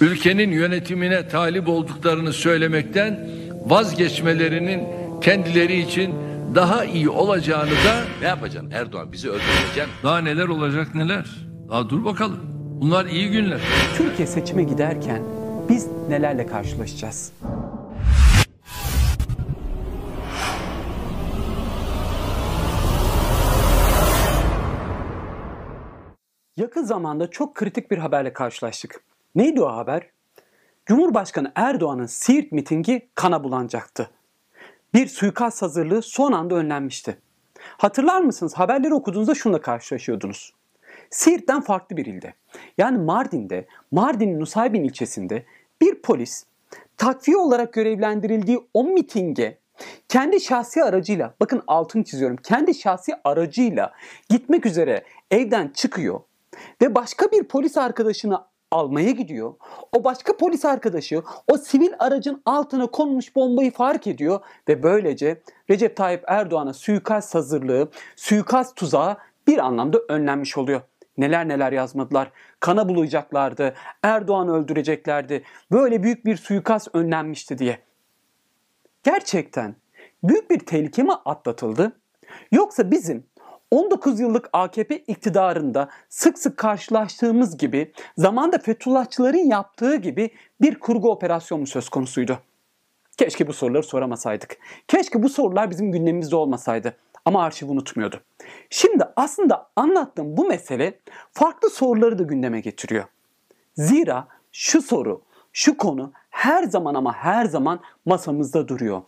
[0.00, 3.28] ülkenin yönetimine talip olduklarını söylemekten
[3.66, 4.84] vazgeçmelerinin
[5.20, 6.14] kendileri için
[6.54, 9.82] daha iyi olacağını da Ne yapacaksın Erdoğan bizi öldüreceksin.
[10.02, 11.26] daha neler olacak neler.
[11.68, 12.38] Daha dur bakalım.
[12.80, 13.60] Bunlar iyi günler.
[13.96, 15.22] Türkiye seçime giderken
[15.68, 17.32] biz nelerle karşılaşacağız?
[26.56, 29.05] Yakın zamanda çok kritik bir haberle karşılaştık.
[29.36, 30.10] Neydi o haber?
[30.86, 34.10] Cumhurbaşkanı Erdoğan'ın Siirt mitingi kana bulanacaktı.
[34.94, 37.18] Bir suikast hazırlığı son anda önlenmişti.
[37.58, 38.54] Hatırlar mısınız?
[38.54, 40.52] Haberleri okuduğunuzda şununla karşılaşıyordunuz.
[41.10, 42.34] Siirt'ten farklı bir ilde.
[42.78, 45.44] Yani Mardin'de, Mardin'in Nusaybin ilçesinde
[45.80, 46.44] bir polis
[46.96, 49.58] takviye olarak görevlendirildiği o mitinge
[50.08, 53.92] kendi şahsi aracıyla, bakın altını çiziyorum, kendi şahsi aracıyla
[54.28, 56.20] gitmek üzere evden çıkıyor
[56.82, 59.54] ve başka bir polis arkadaşını almaya gidiyor.
[59.92, 65.96] O başka polis arkadaşı o sivil aracın altına konmuş bombayı fark ediyor ve böylece Recep
[65.96, 70.80] Tayyip Erdoğan'a suikast hazırlığı, suikast tuzağı bir anlamda önlenmiş oluyor.
[71.18, 72.32] Neler neler yazmadılar.
[72.60, 73.74] Kana bulayacaklardı.
[74.02, 75.42] Erdoğan'ı öldüreceklerdi.
[75.72, 77.78] Böyle büyük bir suikast önlenmişti diye.
[79.02, 79.76] Gerçekten
[80.22, 81.92] büyük bir tehlike mi atlatıldı?
[82.52, 83.26] Yoksa bizim
[83.70, 91.60] 19 yıllık AKP iktidarında sık sık karşılaştığımız gibi zamanda Fethullahçıların yaptığı gibi bir kurgu operasyon
[91.60, 92.38] mu söz konusuydu?
[93.16, 94.58] Keşke bu soruları soramasaydık.
[94.88, 96.96] Keşke bu sorular bizim gündemimizde olmasaydı.
[97.24, 98.20] Ama arşiv unutmuyordu.
[98.70, 100.98] Şimdi aslında anlattığım bu mesele
[101.32, 103.04] farklı soruları da gündeme getiriyor.
[103.74, 105.22] Zira şu soru,
[105.52, 109.02] şu konu her zaman ama her zaman masamızda duruyor.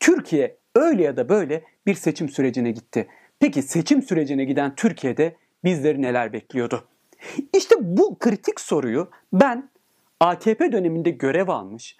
[0.00, 3.08] Türkiye öyle ya da böyle bir seçim sürecine gitti.
[3.40, 6.88] Peki seçim sürecine giden Türkiye'de bizleri neler bekliyordu?
[7.54, 9.70] İşte bu kritik soruyu ben
[10.20, 11.96] AKP döneminde görev almış,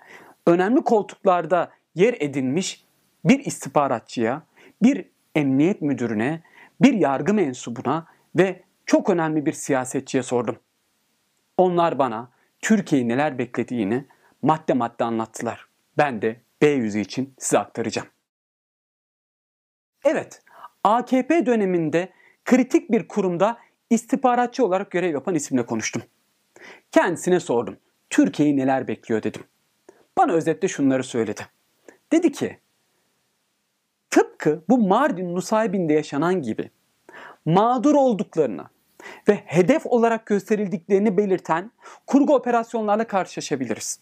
[0.47, 2.85] önemli koltuklarda yer edinmiş
[3.25, 4.43] bir istihbaratçıya,
[4.83, 6.43] bir emniyet müdürüne,
[6.81, 8.07] bir yargı mensubuna
[8.37, 10.59] ve çok önemli bir siyasetçiye sordum.
[11.57, 14.05] Onlar bana Türkiye'yi neler beklediğini
[14.43, 15.67] madde madde anlattılar.
[15.99, 18.09] Ben de B yüzü için size aktaracağım.
[20.05, 20.43] Evet,
[20.85, 22.09] AKP döneminde
[22.45, 23.59] kritik bir kurumda
[23.91, 26.03] istihbaratçı olarak görev yapan isimle konuştum.
[26.93, 27.77] Kendisine sordum.
[28.11, 29.43] Türkiye'yi neler bekliyor dedim.
[30.19, 31.47] Bana özetle şunları söyledi.
[32.13, 32.59] Dedi ki,
[34.11, 36.71] tıpkı bu Mardin Nusaybin'de yaşanan gibi
[37.45, 38.65] mağdur olduklarını
[39.29, 41.71] ve hedef olarak gösterildiklerini belirten
[42.07, 44.01] kurgu operasyonlarla karşılaşabiliriz.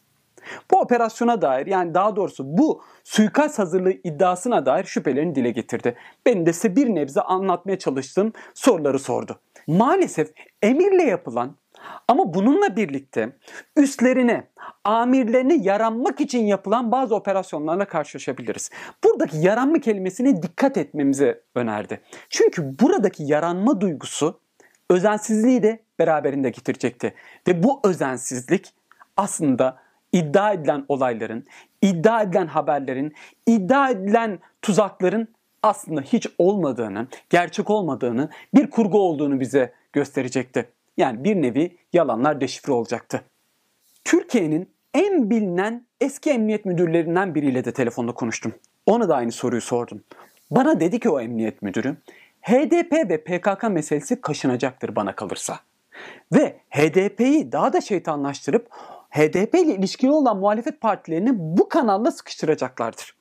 [0.70, 5.96] Bu operasyona dair yani daha doğrusu bu suikast hazırlığı iddiasına dair şüphelerini dile getirdi.
[6.26, 9.40] Ben de size bir nebze anlatmaya çalıştığım soruları sordu.
[9.66, 10.32] Maalesef
[10.62, 11.56] emirle yapılan
[12.08, 13.36] ama bununla birlikte
[13.76, 14.48] üstlerine,
[14.84, 18.70] amirlerine yaranmak için yapılan bazı operasyonlarla karşılaşabiliriz.
[19.04, 22.00] Buradaki yaranma kelimesine dikkat etmemizi önerdi.
[22.30, 24.40] Çünkü buradaki yaranma duygusu
[24.90, 27.14] özensizliği de beraberinde getirecekti.
[27.48, 28.74] Ve bu özensizlik
[29.16, 29.78] aslında
[30.12, 31.46] iddia edilen olayların,
[31.82, 33.14] iddia edilen haberlerin,
[33.46, 35.28] iddia edilen tuzakların
[35.62, 40.68] aslında hiç olmadığını, gerçek olmadığını, bir kurgu olduğunu bize gösterecekti.
[40.96, 43.22] Yani bir nevi yalanlar deşifre olacaktı.
[44.04, 48.54] Türkiye'nin en bilinen eski emniyet müdürlerinden biriyle de telefonda konuştum.
[48.86, 50.04] Ona da aynı soruyu sordum.
[50.50, 51.96] Bana dedi ki o emniyet müdürü,
[52.42, 55.60] HDP ve PKK meselesi kaşınacaktır bana kalırsa.
[56.32, 58.68] Ve HDP'yi daha da şeytanlaştırıp
[59.10, 63.16] HDP ile ilişkili olan muhalefet partilerini bu kanalla sıkıştıracaklardır.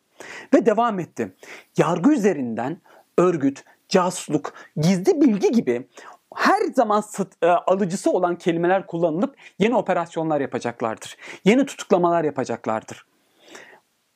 [0.54, 1.36] Ve devam etti.
[1.78, 2.82] Yargı üzerinden
[3.18, 5.88] örgüt, casusluk, gizli bilgi gibi
[6.36, 7.04] her zaman
[7.42, 11.18] e, alıcısı olan kelimeler kullanılıp yeni operasyonlar yapacaklardır.
[11.46, 13.06] Yeni tutuklamalar yapacaklardır.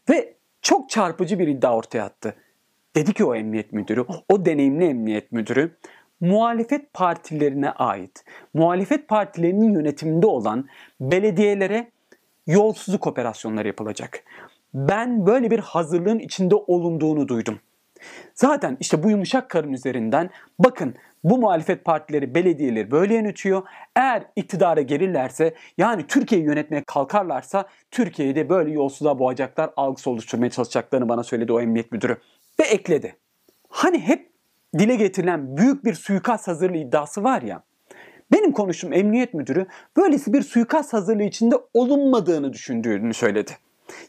[0.10, 2.36] Ve çok çarpıcı bir iddia ortaya attı.
[2.96, 5.78] Dedi ki o emniyet müdürü, o deneyimli emniyet müdürü,
[6.22, 8.24] muhalefet partilerine ait,
[8.54, 10.68] muhalefet partilerinin yönetiminde olan
[11.02, 11.92] belediyelere
[12.48, 14.24] yolsuzluk operasyonları yapılacak.
[14.74, 17.60] Ben böyle bir hazırlığın içinde olunduğunu duydum.
[18.34, 20.30] Zaten işte bu yumuşak karın üzerinden
[20.60, 23.64] bakın bu muhalefet partileri belediyeleri böyle yönetiyor.
[23.96, 31.10] Eğer iktidara gelirlerse yani Türkiye'yi yönetmeye kalkarlarsa Türkiye'yi de böyle yolsuzluğa boğacaklar, algısı oluşturmaya çalışacaklarını
[31.10, 32.18] bana söyledi o emniyet müdürü.
[32.60, 33.16] Ve ekledi.
[33.70, 34.31] Hani hep
[34.80, 37.64] dile getirilen büyük bir suikast hazırlığı iddiası var ya.
[38.32, 39.66] Benim konuştuğum emniyet müdürü
[39.98, 43.52] böylesi bir suikast hazırlığı içinde olunmadığını düşündüğünü söyledi.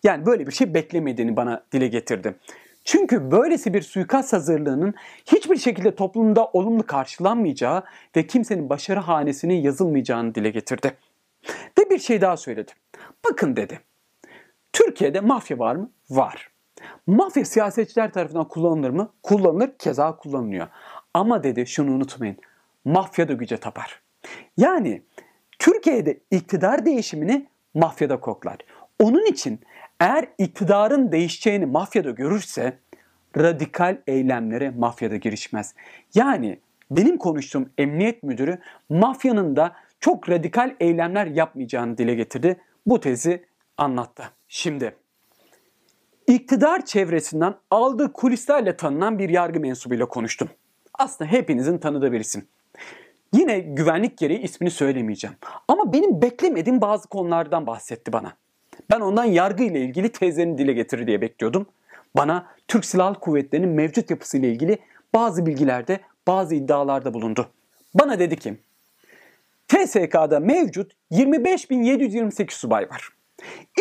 [0.03, 2.35] Yani böyle bir şey beklemediğini bana dile getirdi.
[2.85, 4.95] Çünkü böylesi bir suikast hazırlığının
[5.27, 7.83] hiçbir şekilde toplumda olumlu karşılanmayacağı
[8.17, 10.97] ve kimsenin başarı hanesine yazılmayacağını dile getirdi.
[11.79, 12.73] Ve bir şey daha söyledi.
[13.31, 13.81] Bakın dedi.
[14.73, 15.91] Türkiye'de mafya var mı?
[16.11, 16.52] Var.
[17.07, 19.13] Mafya siyasetçiler tarafından kullanılır mı?
[19.23, 20.69] Kullanılır, keza kullanılıyor.
[21.15, 22.37] Ama dedi şunu unutmayın.
[22.85, 24.03] Mafya da güce tapar.
[24.57, 25.03] Yani
[25.59, 28.57] Türkiye'de iktidar değişimini mafyada koklar.
[28.99, 29.61] Onun için
[30.01, 32.79] eğer iktidarın değişeceğini mafyada görürse
[33.37, 35.75] radikal eylemlere mafyada girişmez.
[36.15, 36.59] Yani
[36.91, 38.59] benim konuştuğum emniyet müdürü
[38.89, 42.61] mafyanın da çok radikal eylemler yapmayacağını dile getirdi.
[42.87, 43.45] Bu tezi
[43.77, 44.23] anlattı.
[44.49, 44.97] Şimdi
[46.27, 50.49] iktidar çevresinden aldığı kulislerle tanınan bir yargı mensubuyla konuştum.
[50.95, 52.47] Aslında hepinizin tanıdığı bir isim.
[53.33, 55.37] Yine güvenlik gereği ismini söylemeyeceğim.
[55.69, 58.33] Ama benim beklemediğim bazı konulardan bahsetti bana.
[58.91, 61.67] Ben ondan yargı ile ilgili tezlerini dile getirir diye bekliyordum.
[62.17, 64.79] Bana Türk Silahlı Kuvvetleri'nin mevcut yapısı ile ilgili
[65.15, 67.49] bazı bilgilerde, bazı iddialarda bulundu.
[67.95, 68.57] Bana dedi ki,
[69.69, 73.09] TSK'da mevcut 25.728 subay var.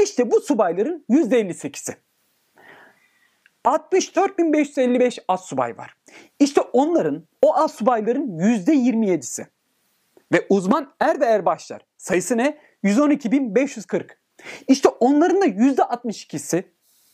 [0.03, 1.95] İşte bu subayların %58'i.
[3.65, 5.95] 64.555 az subay var.
[6.39, 9.45] İşte onların, o az subayların %27'si.
[10.33, 12.57] Ve uzman er ve erbaşlar sayısı ne?
[12.83, 14.09] 112.540.
[14.67, 16.63] İşte onların da %62'si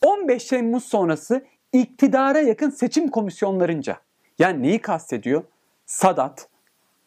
[0.05, 3.97] 15 Temmuz sonrası iktidara yakın seçim komisyonlarınca.
[4.39, 5.43] Yani neyi kastediyor?
[5.85, 6.49] Sadat,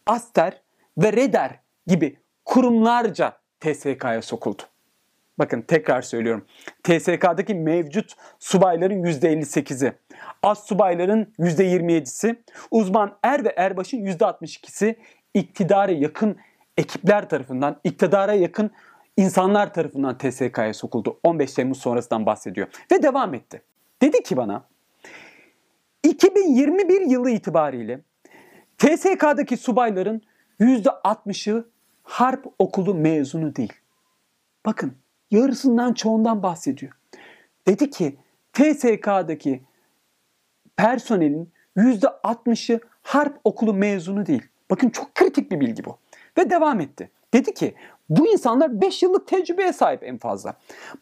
[0.05, 0.61] Aster
[0.97, 4.63] ve Reder gibi kurumlarca TSK'ya sokuldu.
[5.41, 6.45] Bakın tekrar söylüyorum.
[6.83, 9.93] TSK'daki mevcut subayların %58'i,
[10.43, 12.35] az subayların %27'si,
[12.71, 14.95] uzman er ve erbaşın %62'si
[15.33, 16.37] iktidara yakın
[16.77, 18.71] ekipler tarafından, iktidara yakın
[19.17, 21.19] insanlar tarafından TSK'ya sokuldu.
[21.23, 22.67] 15 Temmuz sonrasından bahsediyor.
[22.91, 23.61] Ve devam etti.
[24.01, 24.63] Dedi ki bana
[26.03, 27.99] 2021 yılı itibariyle
[28.77, 30.21] TSK'daki subayların
[30.59, 31.69] %60'ı
[32.03, 33.73] harp okulu mezunu değil.
[34.65, 35.01] Bakın
[35.31, 36.91] yarısından çoğundan bahsediyor.
[37.67, 38.17] Dedi ki
[38.53, 39.63] TSK'daki
[40.77, 44.43] personelin %60'ı harp okulu mezunu değil.
[44.69, 45.97] Bakın çok kritik bir bilgi bu.
[46.37, 47.11] Ve devam etti.
[47.33, 47.75] Dedi ki
[48.09, 50.53] bu insanlar 5 yıllık tecrübeye sahip en fazla.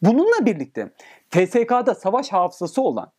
[0.01, 0.89] Bununla birlikte
[1.29, 3.11] TSK'da savaş hafızası olan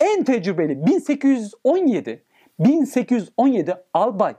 [0.00, 2.24] en tecrübeli 1817
[2.58, 4.34] 1817 albay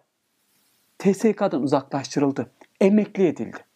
[1.00, 2.52] TSK'dan uzaklaştırıldı.
[2.82, 3.67] Emekli edildi.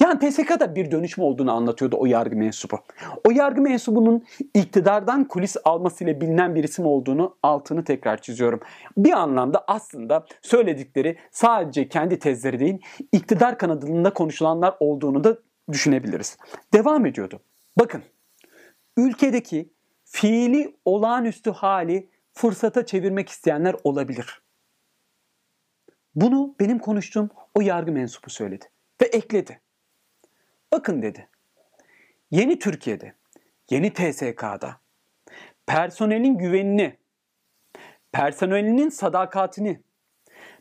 [0.00, 2.78] Yani TSK'da bir dönüşüm olduğunu anlatıyordu o yargı mensubu.
[3.28, 4.24] O yargı mensubunun
[4.54, 8.60] iktidardan kulis almasıyla bilinen bir isim olduğunu altını tekrar çiziyorum.
[8.96, 12.78] Bir anlamda aslında söyledikleri sadece kendi tezleri değil,
[13.12, 15.38] iktidar kanadında konuşulanlar olduğunu da
[15.72, 16.36] düşünebiliriz.
[16.74, 17.40] Devam ediyordu.
[17.78, 18.02] Bakın,
[18.96, 19.70] ülkedeki
[20.04, 24.42] fiili olağanüstü hali fırsata çevirmek isteyenler olabilir.
[26.14, 28.64] Bunu benim konuştuğum o yargı mensubu söyledi
[29.02, 29.60] ve ekledi.
[30.76, 31.28] Bakın dedi.
[32.30, 33.14] Yeni Türkiye'de,
[33.70, 34.76] yeni TSK'da
[35.66, 36.96] personelin güvenini,
[38.12, 39.80] personelinin sadakatini,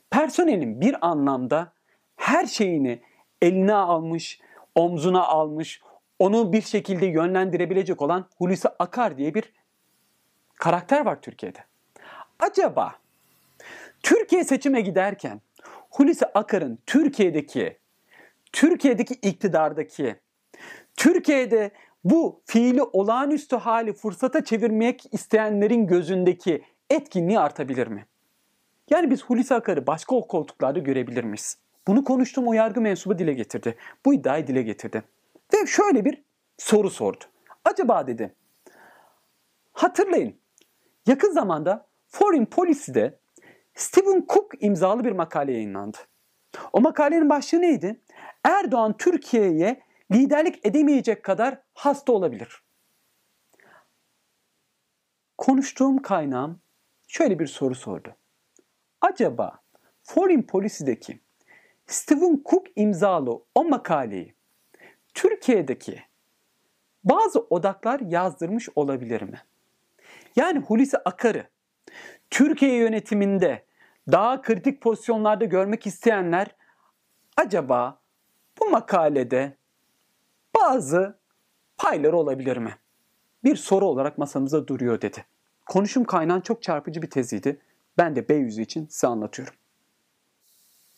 [0.09, 1.73] personelin bir anlamda
[2.15, 3.01] her şeyini
[3.41, 4.39] eline almış,
[4.75, 5.81] omzuna almış,
[6.19, 9.53] onu bir şekilde yönlendirebilecek olan Hulusi Akar diye bir
[10.53, 11.59] karakter var Türkiye'de.
[12.39, 12.95] Acaba
[14.03, 15.41] Türkiye seçime giderken
[15.89, 17.84] Hulusi Akar'ın Türkiye'deki
[18.55, 20.15] Türkiye'deki iktidardaki,
[20.97, 21.71] Türkiye'de
[22.03, 28.05] bu fiili olağanüstü hali fırsata çevirmek isteyenlerin gözündeki etkinliği artabilir mi?
[28.89, 31.57] Yani biz Hulusi Akar'ı başka koltuklarda görebilir miyiz?
[31.87, 33.75] Bunu konuştuğum o yargı mensubu dile getirdi.
[34.05, 35.03] Bu iddiayı dile getirdi.
[35.53, 36.23] Ve şöyle bir
[36.57, 37.23] soru sordu.
[37.65, 38.35] Acaba dedi,
[39.73, 40.35] hatırlayın
[41.07, 43.19] yakın zamanda Foreign Policy'de
[43.73, 45.97] Stephen Cook imzalı bir makale yayınlandı.
[46.73, 48.01] O makalenin başlığı neydi?
[48.45, 52.63] Erdoğan Türkiye'ye liderlik edemeyecek kadar hasta olabilir.
[55.37, 56.61] Konuştuğum kaynağım
[57.07, 58.15] şöyle bir soru sordu.
[59.01, 59.63] Acaba
[60.03, 61.19] Foreign Policy'deki
[61.85, 64.35] Stephen Cook imzalı o makaleyi
[65.13, 66.03] Türkiye'deki
[67.03, 69.41] bazı odaklar yazdırmış olabilir mi?
[70.35, 71.47] Yani Hulusi Akar'ı
[72.29, 73.65] Türkiye yönetiminde
[74.11, 76.47] daha kritik pozisyonlarda görmek isteyenler
[77.37, 78.04] acaba
[78.65, 79.57] bu makalede
[80.61, 81.19] bazı
[81.77, 82.75] payları olabilir mi?
[83.43, 85.25] Bir soru olarak masamıza duruyor dedi.
[85.65, 87.61] Konuşum kaynağın çok çarpıcı bir teziydi.
[87.97, 89.53] Ben de B100 için size anlatıyorum.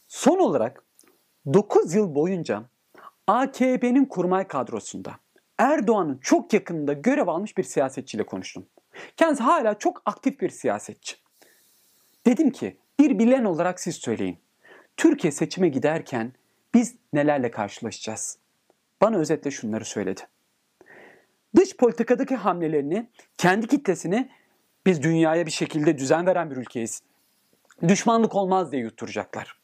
[0.07, 0.83] Son olarak
[1.53, 2.63] 9 yıl boyunca
[3.27, 5.15] AKP'nin kurmay kadrosunda
[5.57, 8.65] Erdoğan'ın çok yakınında görev almış bir siyasetçiyle konuştum.
[9.17, 11.17] Kendisi hala çok aktif bir siyasetçi.
[12.25, 14.37] Dedim ki bir bilen olarak siz söyleyin.
[14.97, 16.33] Türkiye seçime giderken
[16.77, 18.37] biz nelerle karşılaşacağız?
[19.01, 20.21] Bana özetle şunları söyledi.
[21.55, 24.29] Dış politikadaki hamlelerini, kendi kitlesini
[24.85, 27.01] biz dünyaya bir şekilde düzen veren bir ülkeyiz.
[27.87, 29.59] Düşmanlık olmaz diye yutturacaklar.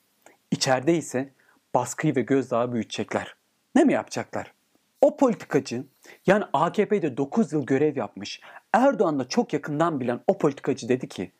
[0.51, 1.33] İçeride ise
[1.73, 3.35] baskıyı ve gözdağı büyütecekler.
[3.75, 4.53] Ne mi yapacaklar?
[5.01, 5.83] O politikacı
[6.27, 8.41] yani AKP'de 9 yıl görev yapmış
[8.73, 11.31] Erdoğan'la çok yakından bilen o politikacı dedi ki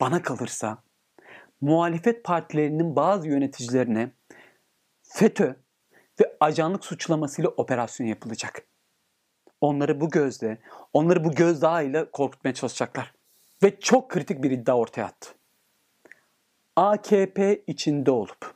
[0.00, 0.78] bana kalırsa
[1.60, 4.10] muhalefet partilerinin bazı yöneticilerine
[5.14, 5.54] FETÖ
[6.20, 8.66] ve ajanlık suçlamasıyla operasyon yapılacak.
[9.60, 10.58] Onları bu gözle,
[10.92, 13.14] onları bu gözdağıyla korkutmaya çalışacaklar.
[13.62, 15.34] Ve çok kritik bir iddia ortaya attı.
[16.76, 18.54] AKP içinde olup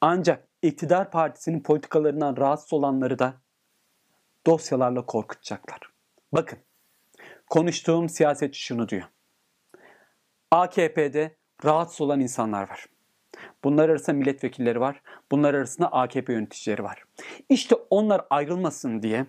[0.00, 3.34] ancak iktidar partisinin politikalarından rahatsız olanları da
[4.46, 5.80] dosyalarla korkutacaklar.
[6.32, 6.58] Bakın,
[7.50, 9.08] konuştuğum siyasetçi şunu diyor.
[10.50, 12.91] AKP'de rahatsız olan insanlar var.
[13.64, 15.02] Bunlar arasında milletvekilleri var.
[15.30, 17.04] Bunlar arasında AKP yöneticileri var.
[17.48, 19.26] İşte onlar ayrılmasın diye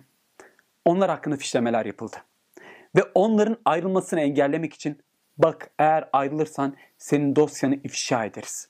[0.84, 2.16] onlar hakkında fişlemeler yapıldı.
[2.96, 5.02] Ve onların ayrılmasını engellemek için
[5.38, 8.68] bak eğer ayrılırsan senin dosyanı ifşa ederiz.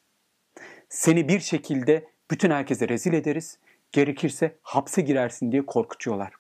[0.89, 3.59] Seni bir şekilde bütün herkese rezil ederiz.
[3.93, 6.33] Gerekirse hapse girersin diye korkutuyorlar.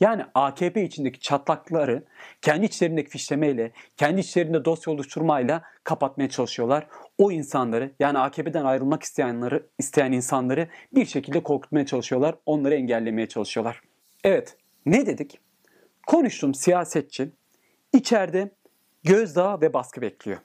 [0.00, 2.04] Yani AKP içindeki çatlakları
[2.42, 6.86] kendi içlerindeki fişlemeyle, kendi içlerinde dosya oluşturmayla kapatmaya çalışıyorlar.
[7.18, 12.34] O insanları yani AKP'den ayrılmak isteyenleri, isteyen insanları bir şekilde korkutmaya çalışıyorlar.
[12.46, 13.80] Onları engellemeye çalışıyorlar.
[14.24, 14.56] Evet,
[14.86, 15.40] ne dedik?
[16.06, 17.30] Konuştum siyasetçi
[17.92, 18.50] içeride
[19.04, 20.38] gözdağı ve baskı bekliyor.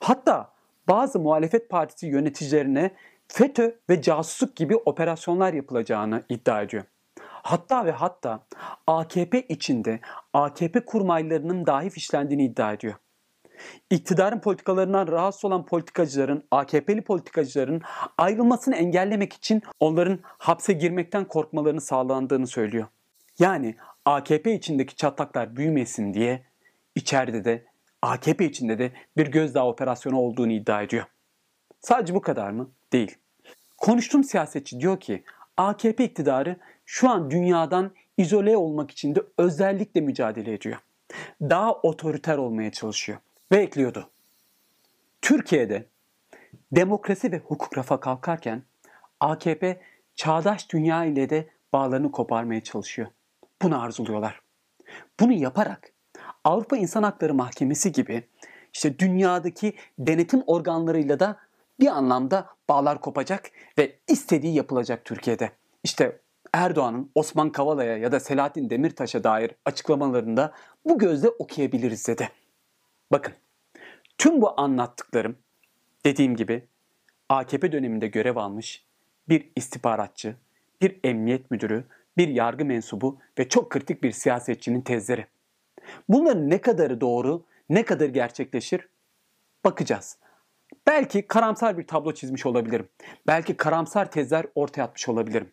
[0.00, 0.52] Hatta
[0.88, 2.90] bazı muhalefet partisi yöneticilerine
[3.28, 6.84] FETÖ ve casusluk gibi operasyonlar yapılacağını iddia ediyor.
[7.20, 8.46] Hatta ve hatta
[8.86, 10.00] AKP içinde
[10.32, 12.94] AKP kurmaylarının dahi fişlendiğini iddia ediyor.
[13.90, 17.82] İktidarın politikalarından rahatsız olan politikacıların, AKP'li politikacıların
[18.18, 22.86] ayrılmasını engellemek için onların hapse girmekten korkmalarını sağlandığını söylüyor.
[23.38, 26.42] Yani AKP içindeki çatlaklar büyümesin diye
[26.94, 27.64] içeride de
[28.02, 31.04] AKP içinde de bir gözdağı operasyonu olduğunu iddia ediyor.
[31.80, 32.70] Sadece bu kadar mı?
[32.92, 33.16] Değil.
[33.78, 35.24] Konuştuğum siyasetçi diyor ki
[35.56, 36.56] AKP iktidarı
[36.86, 40.78] şu an dünyadan izole olmak için de özellikle mücadele ediyor.
[41.40, 43.18] Daha otoriter olmaya çalışıyor.
[43.54, 44.10] Ve ekliyordu.
[45.22, 45.86] Türkiye'de
[46.72, 48.62] demokrasi ve hukuk rafa kalkarken
[49.20, 49.80] AKP
[50.14, 53.08] çağdaş dünya ile de bağlarını koparmaya çalışıyor.
[53.62, 54.40] Bunu arzuluyorlar.
[55.20, 55.92] Bunu yaparak
[56.44, 58.22] Avrupa İnsan Hakları Mahkemesi gibi
[58.72, 61.36] işte dünyadaki denetim organlarıyla da
[61.80, 65.50] bir anlamda bağlar kopacak ve istediği yapılacak Türkiye'de.
[65.84, 66.20] İşte
[66.52, 70.52] Erdoğan'ın Osman Kavala'ya ya da Selahattin Demirtaş'a dair açıklamalarında
[70.84, 72.28] bu gözle okuyabiliriz dedi.
[73.12, 73.34] Bakın
[74.18, 75.36] tüm bu anlattıklarım
[76.06, 76.68] dediğim gibi
[77.28, 78.84] AKP döneminde görev almış
[79.28, 80.36] bir istihbaratçı,
[80.82, 81.84] bir emniyet müdürü,
[82.16, 85.26] bir yargı mensubu ve çok kritik bir siyasetçinin tezleri.
[86.08, 88.88] Bunların ne kadarı doğru, ne kadar gerçekleşir
[89.64, 90.18] bakacağız.
[90.86, 92.88] Belki karamsar bir tablo çizmiş olabilirim.
[93.26, 95.52] Belki karamsar tezler ortaya atmış olabilirim.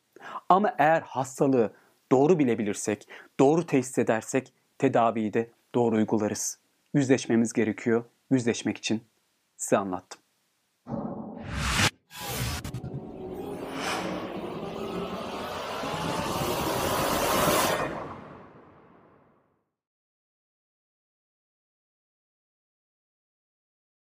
[0.49, 1.73] Ama eğer hastalığı
[2.11, 3.07] doğru bilebilirsek,
[3.39, 6.59] doğru teşhis edersek tedaviyi de doğru uygularız.
[6.93, 8.03] Yüzleşmemiz gerekiyor.
[8.31, 9.03] Yüzleşmek için
[9.57, 10.20] size anlattım.